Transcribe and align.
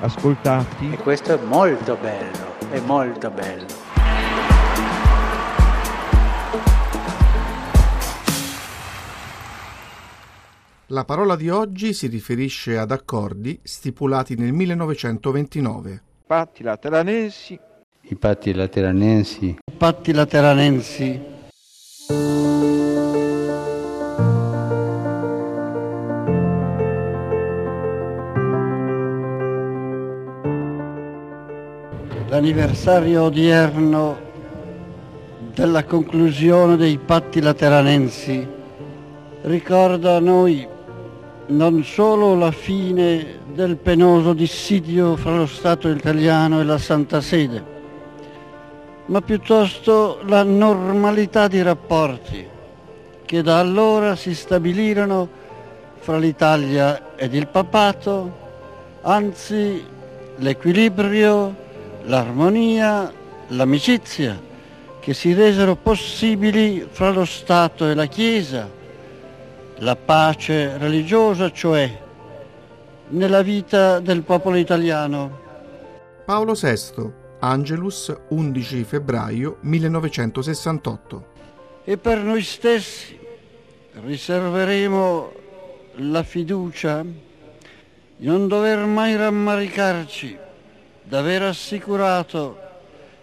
ascoltati. 0.00 0.92
E 0.92 0.96
questo 0.96 1.34
è 1.34 1.44
molto 1.44 1.96
bello, 1.96 2.58
è 2.70 2.80
molto 2.80 3.30
bello. 3.30 3.66
La 10.92 11.04
parola 11.04 11.36
di 11.36 11.48
oggi 11.48 11.92
si 11.92 12.08
riferisce 12.08 12.76
ad 12.76 12.90
accordi 12.90 13.60
stipulati 13.62 14.34
nel 14.34 14.52
1929. 14.52 16.02
Patti 16.26 16.64
lateranensi, 16.64 17.58
I 18.02 18.16
patti 18.16 18.52
lateranensi 18.52 19.56
Patti 19.76 20.12
lateranensi. 20.12 21.29
L'anniversario 32.50 33.22
odierno 33.22 34.18
della 35.54 35.84
conclusione 35.84 36.76
dei 36.76 36.98
patti 36.98 37.40
lateranensi 37.40 38.44
ricorda 39.42 40.16
a 40.16 40.18
noi 40.18 40.66
non 41.46 41.84
solo 41.84 42.34
la 42.34 42.50
fine 42.50 43.38
del 43.54 43.76
penoso 43.76 44.32
dissidio 44.32 45.14
fra 45.14 45.36
lo 45.36 45.46
Stato 45.46 45.88
italiano 45.90 46.58
e 46.58 46.64
la 46.64 46.76
Santa 46.78 47.20
Sede, 47.20 47.62
ma 49.06 49.20
piuttosto 49.20 50.18
la 50.26 50.42
normalità 50.42 51.46
di 51.46 51.62
rapporti 51.62 52.44
che 53.26 53.42
da 53.42 53.60
allora 53.60 54.16
si 54.16 54.34
stabilirono 54.34 55.28
fra 56.00 56.18
l'Italia 56.18 57.14
ed 57.14 57.32
il 57.32 57.46
papato, 57.46 58.32
anzi 59.02 59.84
l'equilibrio, 60.38 61.68
l'armonia, 62.10 63.12
l'amicizia 63.50 64.36
che 64.98 65.14
si 65.14 65.32
resero 65.32 65.76
possibili 65.76 66.84
fra 66.90 67.10
lo 67.10 67.24
Stato 67.24 67.88
e 67.88 67.94
la 67.94 68.06
Chiesa, 68.06 68.68
la 69.76 69.94
pace 69.94 70.76
religiosa, 70.76 71.52
cioè 71.52 71.98
nella 73.10 73.42
vita 73.42 74.00
del 74.00 74.22
popolo 74.22 74.56
italiano. 74.56 75.38
Paolo 76.24 76.54
VI, 76.54 77.12
Angelus, 77.38 78.12
11 78.28 78.84
febbraio 78.84 79.58
1968. 79.60 81.24
E 81.84 81.96
per 81.96 82.18
noi 82.18 82.42
stessi 82.42 83.16
riserveremo 84.02 85.32
la 85.94 86.24
fiducia 86.24 87.04
di 87.04 88.26
non 88.26 88.48
dover 88.48 88.84
mai 88.84 89.16
rammaricarci 89.16 90.48
d'aver 91.02 91.42
assicurato 91.42 92.58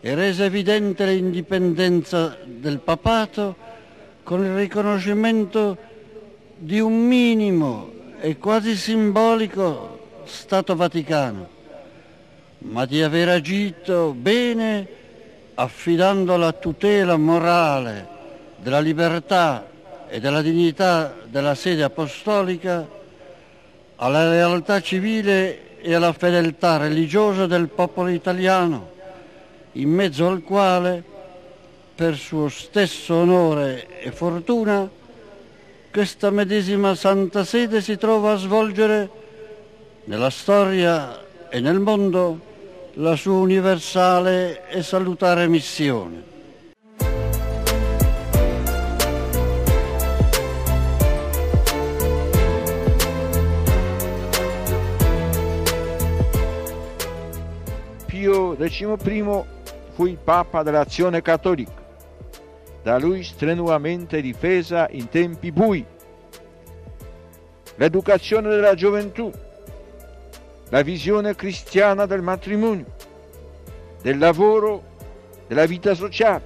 e 0.00 0.14
reso 0.14 0.42
evidente 0.42 1.06
l'indipendenza 1.06 2.36
del 2.44 2.78
papato 2.78 3.56
con 4.22 4.44
il 4.44 4.54
riconoscimento 4.54 5.76
di 6.56 6.80
un 6.80 7.06
minimo 7.06 7.90
e 8.20 8.38
quasi 8.38 8.76
simbolico 8.76 10.22
Stato 10.24 10.74
Vaticano, 10.76 11.48
ma 12.58 12.86
di 12.86 13.02
aver 13.02 13.28
agito 13.28 14.14
bene 14.16 14.86
affidando 15.54 16.36
la 16.36 16.52
tutela 16.52 17.16
morale 17.16 18.08
della 18.56 18.80
libertà 18.80 19.68
e 20.08 20.20
della 20.20 20.42
dignità 20.42 21.14
della 21.26 21.54
sede 21.54 21.82
apostolica 21.82 22.86
alla 23.96 24.28
lealtà 24.28 24.80
civile 24.80 25.73
e 25.86 25.92
alla 25.92 26.14
fedeltà 26.14 26.78
religiosa 26.78 27.46
del 27.46 27.68
popolo 27.68 28.08
italiano, 28.08 28.92
in 29.72 29.90
mezzo 29.90 30.26
al 30.26 30.42
quale, 30.42 31.04
per 31.94 32.16
suo 32.16 32.48
stesso 32.48 33.16
onore 33.16 34.00
e 34.00 34.10
fortuna, 34.10 34.88
questa 35.92 36.30
medesima 36.30 36.94
Santa 36.94 37.44
Sede 37.44 37.82
si 37.82 37.98
trova 37.98 38.32
a 38.32 38.36
svolgere 38.36 39.10
nella 40.04 40.30
storia 40.30 41.22
e 41.50 41.60
nel 41.60 41.80
mondo 41.80 42.40
la 42.94 43.14
sua 43.14 43.36
universale 43.36 44.66
e 44.70 44.82
salutare 44.82 45.46
missione. 45.48 46.33
Pio 58.24 58.56
XI 58.56 59.22
fu 59.92 60.06
il 60.06 60.16
Papa 60.16 60.62
dell'azione 60.62 61.20
cattolica, 61.20 61.74
da 62.82 62.98
lui 62.98 63.22
strenuamente 63.22 64.22
difesa 64.22 64.88
in 64.92 65.10
tempi 65.10 65.52
bui. 65.52 65.84
L'educazione 67.74 68.48
della 68.48 68.72
gioventù, 68.74 69.30
la 70.70 70.80
visione 70.80 71.34
cristiana 71.34 72.06
del 72.06 72.22
matrimonio, 72.22 72.86
del 74.00 74.16
lavoro, 74.16 74.82
della 75.46 75.66
vita 75.66 75.94
sociale, 75.94 76.44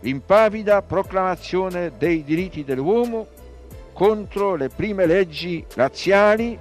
l'impavida 0.00 0.82
proclamazione 0.82 1.92
dei 1.96 2.22
diritti 2.22 2.64
dell'uomo 2.64 3.28
contro 3.94 4.56
le 4.56 4.68
prime 4.68 5.06
leggi 5.06 5.64
razziali 5.74 6.58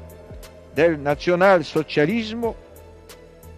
del 0.71 0.97
nazionalsocialismo 0.97 2.63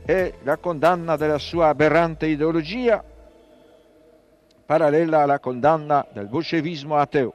e 0.05 0.35
la 0.43 0.57
condanna 0.57 1.15
della 1.15 1.37
sua 1.37 1.67
aberrante 1.67 2.25
ideologia, 2.27 3.03
parallela 4.65 5.21
alla 5.21 5.39
condanna 5.39 6.05
del 6.11 6.27
bolscevismo 6.27 6.95
ateo. 6.97 7.33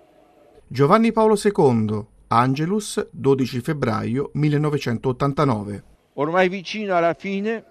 Giovanni 0.66 1.12
Paolo 1.12 1.36
II, 1.42 2.06
Angelus, 2.28 3.08
12 3.10 3.60
febbraio 3.60 4.30
1989. 4.34 5.82
Ormai 6.14 6.48
vicino 6.48 6.96
alla 6.96 7.14
fine, 7.14 7.64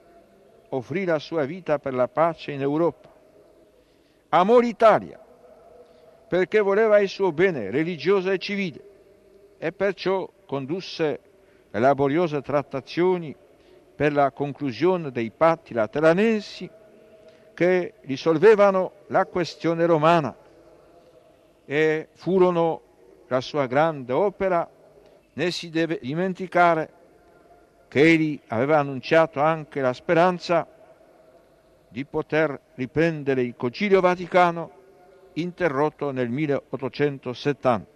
offrì 0.70 1.06
la 1.06 1.20
sua 1.20 1.46
vita 1.46 1.80
per 1.80 1.94
la 1.94 2.08
pace 2.08 2.52
in 2.52 2.62
Europa. 2.62 3.12
Amò 4.30 4.60
l'Italia 4.60 5.20
perché 6.34 6.62
voleva 6.62 7.00
il 7.00 7.10
suo 7.10 7.32
bene 7.32 7.70
religioso 7.70 8.32
e 8.32 8.40
civile 8.40 8.84
e 9.60 9.72
perciò 9.72 10.28
condusse 10.48 11.20
laboriose 11.70 12.42
trattazioni 12.42 13.36
per 13.96 14.14
la 14.14 14.32
conclusione 14.32 15.12
dei 15.12 15.32
patti 15.32 15.74
lateranensi 15.74 16.70
che 17.54 17.94
risolvevano 18.02 18.92
la 19.08 19.26
questione 19.26 19.86
romana 19.86 20.36
e 21.66 22.08
furono 22.14 22.82
la 23.28 23.42
sua 23.42 23.68
grande 23.68 24.12
opera, 24.14 24.68
né 25.34 25.52
si 25.52 25.70
deve 25.70 26.00
dimenticare 26.02 27.02
che 27.88 28.02
egli 28.02 28.40
aveva 28.48 28.80
annunciato 28.80 29.40
anche 29.40 29.80
la 29.80 29.94
speranza 29.94 30.68
di 31.88 32.06
poter 32.06 32.60
riprendere 32.76 33.44
il 33.44 33.56
Concilio 33.56 34.02
Vaticano 34.02 34.72
interrotto 35.34 36.12
nel 36.12 36.30
1870. 36.30 37.92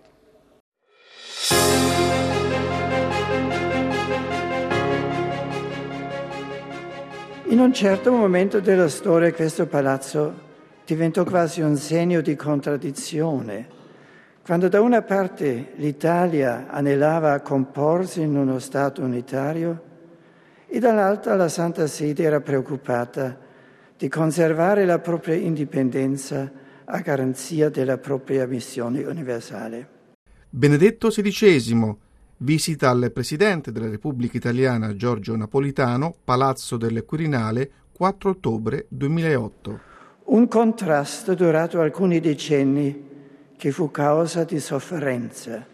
In 7.50 7.62
un 7.62 7.72
certo 7.74 8.12
momento 8.12 8.60
della 8.60 8.90
storia 8.90 9.34
questo 9.34 9.68
palazzo 9.68 10.34
diventò 10.86 11.24
quasi 11.24 11.62
un 11.62 11.78
segno 11.78 12.20
di 12.20 12.36
contraddizione. 12.36 13.68
Quando 14.44 14.68
da 14.68 14.82
una 14.82 15.02
parte 15.02 15.72
l'Italia 15.76 16.68
anelava 16.68 17.32
a 17.32 17.40
comporsi 17.40 18.20
in 18.20 18.36
uno 18.36 18.60
Stato 18.60 19.02
unitario 19.02 19.82
e 20.68 20.80
dall'altra 20.80 21.38
la 21.38 21.48
Santa 21.48 21.88
Sede 21.88 22.24
era 22.24 22.42
preoccupata 22.42 23.38
di 23.96 24.10
conservare 24.10 24.84
la 24.84 25.00
propria 25.00 25.36
indipendenza 25.36 26.52
a 26.84 27.00
garanzia 27.00 27.70
della 27.70 27.98
propria 27.98 28.46
missione 28.46 29.06
universale. 29.06 29.88
Benedetto 30.50 31.08
XVI, 31.08 31.96
Visita 32.40 32.92
al 32.92 33.12
Presidente 33.12 33.72
della 33.72 33.90
Repubblica 33.90 34.38
Italiana 34.38 34.96
Giorgio 34.96 35.36
Napolitano, 35.36 36.14
Palazzo 36.24 36.78
del 36.78 37.04
Quirinale, 37.04 37.72
4 37.92 38.30
ottobre 38.30 38.86
2008. 38.90 39.80
Un 40.26 40.48
contrasto 40.48 41.34
durato 41.34 41.82
alcuni 41.82 42.20
decenni 42.20 43.06
che 43.58 43.72
fu 43.72 43.90
causa 43.90 44.44
di 44.44 44.60
sofferenza 44.60 45.66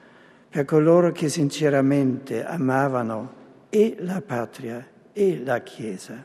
per 0.47 0.63
coloro 0.63 1.11
che 1.11 1.27
sinceramente 1.27 2.45
amavano 2.45 3.33
e 3.67 3.97
la 3.99 4.21
patria 4.21 4.87
e 5.11 5.41
la 5.43 5.61
Chiesa. 5.63 6.23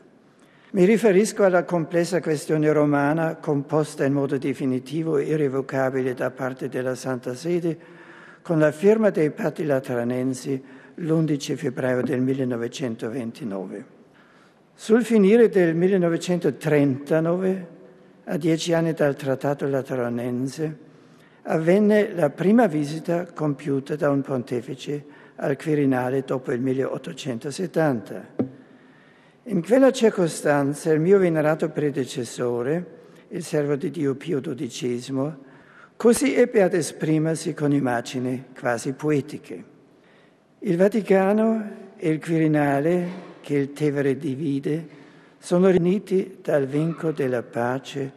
Mi 0.71 0.85
riferisco 0.85 1.43
alla 1.43 1.65
complessa 1.65 2.21
questione 2.21 2.71
romana 2.71 3.35
composta 3.35 4.05
in 4.05 4.13
modo 4.13 4.37
definitivo 4.37 5.17
e 5.17 5.25
irrevocabile 5.25 6.13
da 6.13 6.31
parte 6.31 6.69
della 6.69 6.95
Santa 6.95 7.33
Sede 7.33 7.98
con 8.49 8.57
la 8.57 8.71
firma 8.71 9.11
dei 9.11 9.29
patti 9.29 9.63
lateranensi 9.63 10.59
l'11 10.95 11.55
febbraio 11.55 12.01
del 12.01 12.19
1929. 12.19 13.85
Sul 14.73 15.03
finire 15.03 15.49
del 15.49 15.75
1939, 15.75 17.67
a 18.23 18.37
dieci 18.37 18.73
anni 18.73 18.93
dal 18.93 19.15
Trattato 19.15 19.67
Lateranense, 19.67 20.77
avvenne 21.43 22.11
la 22.15 22.31
prima 22.31 22.65
visita 22.65 23.31
compiuta 23.31 23.95
da 23.95 24.09
un 24.09 24.21
pontefice 24.21 25.05
al 25.35 25.55
Quirinale 25.55 26.23
dopo 26.23 26.51
il 26.51 26.59
1870. 26.59 28.27
In 29.43 29.63
quella 29.63 29.91
circostanza 29.91 30.91
il 30.91 30.99
mio 30.99 31.19
venerato 31.19 31.69
predecessore, 31.69 32.97
il 33.27 33.43
servo 33.43 33.75
di 33.75 33.91
Dio 33.91 34.15
Pio 34.15 34.41
XII, 34.41 35.47
così 35.99 36.33
ebbe 36.33 36.61
ad 36.61 36.73
esprimersi 36.73 37.53
con 37.53 37.73
immagini 37.73 38.45
quasi 38.57 38.93
poetiche. 38.93 39.63
Il 40.59 40.77
Vaticano 40.77 41.71
e 41.97 42.07
il 42.07 42.21
Quirinale, 42.21 43.07
che 43.41 43.57
il 43.57 43.73
Tevere 43.73 44.15
divide, 44.15 44.87
sono 45.39 45.67
riuniti 45.67 46.37
dal 46.41 46.67
vincolo 46.67 47.11
della 47.11 47.43
pace 47.43 48.13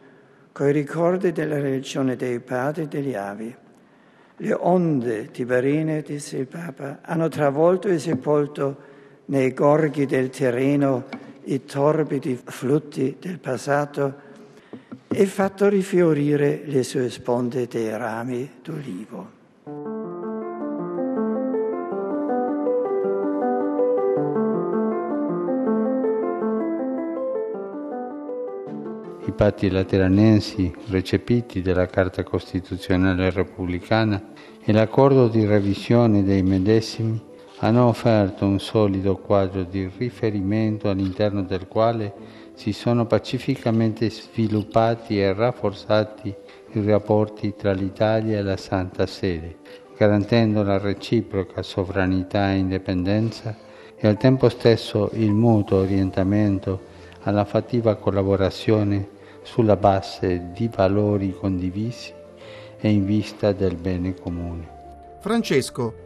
coi 0.52 0.70
ricordi 0.70 1.32
della 1.32 1.58
religione 1.58 2.14
dei 2.14 2.38
padri 2.38 2.84
e 2.84 2.86
degli 2.86 3.14
avi. 3.14 3.52
Le 4.36 4.52
onde 4.52 5.32
tiberine, 5.32 6.02
disse 6.02 6.36
il 6.36 6.46
Papa, 6.46 7.00
hanno 7.02 7.26
travolto 7.26 7.88
e 7.88 7.98
sepolto 7.98 8.76
nei 9.24 9.52
gorghi 9.52 10.06
del 10.06 10.30
terreno 10.30 11.06
i 11.46 11.64
torbidi 11.64 12.40
flutti 12.44 13.16
del 13.18 13.40
passato 13.40 14.30
e 15.14 15.26
fatto 15.26 15.68
rifiorire 15.68 16.62
le 16.64 16.82
sue 16.82 17.10
sponde 17.10 17.66
dei 17.66 17.96
rami 17.96 18.50
d'olivo. 18.62 19.40
I 29.24 29.32
patti 29.34 29.70
lateranensi 29.70 30.72
recepiti 30.88 31.62
dalla 31.62 31.86
Carta 31.86 32.22
Costituzionale 32.22 33.30
Repubblicana 33.30 34.30
e 34.62 34.72
l'accordo 34.72 35.28
di 35.28 35.44
revisione 35.44 36.22
dei 36.22 36.42
medesimi 36.42 37.30
hanno 37.58 37.86
offerto 37.86 38.44
un 38.44 38.58
solido 38.58 39.16
quadro 39.16 39.62
di 39.62 39.88
riferimento 39.96 40.88
all'interno 40.88 41.42
del 41.42 41.68
quale 41.68 42.12
si 42.54 42.72
sono 42.72 43.06
pacificamente 43.06 44.10
sviluppati 44.10 45.20
e 45.20 45.32
rafforzati 45.32 46.34
i 46.72 46.84
rapporti 46.84 47.54
tra 47.56 47.72
l'Italia 47.72 48.38
e 48.38 48.42
la 48.42 48.56
Santa 48.56 49.06
Sede, 49.06 49.56
garantendo 49.96 50.62
la 50.62 50.78
reciproca 50.78 51.62
sovranità 51.62 52.52
e 52.52 52.56
indipendenza 52.56 53.56
e 53.96 54.08
al 54.08 54.16
tempo 54.16 54.48
stesso 54.48 55.10
il 55.14 55.32
mutuo 55.32 55.78
orientamento 55.78 56.90
alla 57.22 57.44
fattiva 57.44 57.94
collaborazione 57.96 59.08
sulla 59.42 59.76
base 59.76 60.50
di 60.52 60.68
valori 60.72 61.32
condivisi 61.32 62.12
e 62.80 62.90
in 62.90 63.04
vista 63.04 63.52
del 63.52 63.76
bene 63.76 64.14
comune. 64.14 64.80
Francesco, 65.20 66.01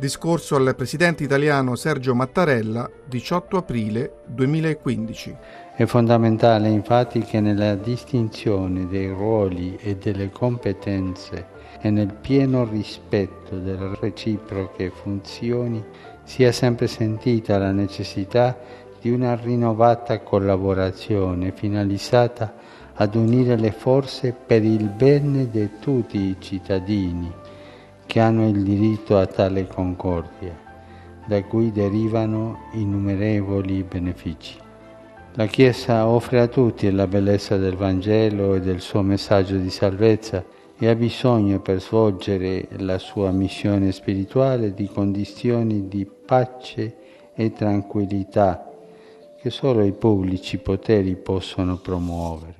Discorso 0.00 0.56
al 0.56 0.74
presidente 0.74 1.24
italiano 1.24 1.74
Sergio 1.74 2.14
Mattarella, 2.14 2.88
18 3.04 3.58
aprile 3.58 4.22
2015. 4.28 5.36
È 5.76 5.84
fondamentale 5.84 6.70
infatti 6.70 7.20
che 7.20 7.38
nella 7.40 7.74
distinzione 7.74 8.88
dei 8.88 9.08
ruoli 9.08 9.76
e 9.76 9.96
delle 9.96 10.30
competenze 10.30 11.48
e 11.82 11.90
nel 11.90 12.14
pieno 12.14 12.64
rispetto 12.64 13.58
delle 13.58 13.94
reciproche 14.00 14.88
funzioni 14.88 15.84
sia 16.22 16.50
sempre 16.50 16.86
sentita 16.86 17.58
la 17.58 17.70
necessità 17.70 18.56
di 19.02 19.10
una 19.10 19.34
rinnovata 19.34 20.20
collaborazione 20.20 21.52
finalizzata 21.52 22.54
ad 22.94 23.14
unire 23.16 23.54
le 23.56 23.70
forze 23.70 24.32
per 24.32 24.64
il 24.64 24.88
bene 24.88 25.50
di 25.50 25.68
tutti 25.78 26.16
i 26.16 26.36
cittadini 26.38 27.39
che 28.10 28.18
hanno 28.18 28.48
il 28.48 28.64
diritto 28.64 29.18
a 29.18 29.26
tale 29.26 29.68
concordia, 29.68 30.52
da 31.28 31.44
cui 31.44 31.70
derivano 31.70 32.62
innumerevoli 32.72 33.84
benefici. 33.84 34.58
La 35.34 35.46
Chiesa 35.46 36.08
offre 36.08 36.40
a 36.40 36.48
tutti 36.48 36.90
la 36.90 37.06
bellezza 37.06 37.56
del 37.56 37.76
Vangelo 37.76 38.56
e 38.56 38.60
del 38.60 38.80
suo 38.80 39.02
messaggio 39.02 39.58
di 39.58 39.70
salvezza 39.70 40.44
e 40.76 40.88
ha 40.88 40.94
bisogno 40.96 41.60
per 41.60 41.80
svolgere 41.80 42.66
la 42.78 42.98
sua 42.98 43.30
missione 43.30 43.92
spirituale 43.92 44.74
di 44.74 44.88
condizioni 44.88 45.86
di 45.86 46.04
pace 46.04 46.96
e 47.32 47.52
tranquillità 47.52 48.68
che 49.40 49.50
solo 49.50 49.84
i 49.84 49.92
pubblici 49.92 50.58
poteri 50.58 51.14
possono 51.14 51.76
promuovere. 51.76 52.59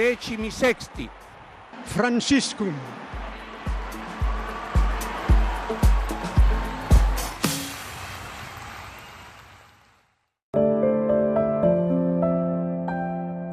decimi 0.00 0.50
sexti. 0.50 1.10
Franciscum. 1.84 2.74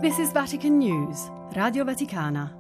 This 0.02 0.20
is 0.20 0.32
Vatican 0.32 0.78
News, 0.80 1.30
Radio 1.54 1.84
Vaticana. 1.84 2.57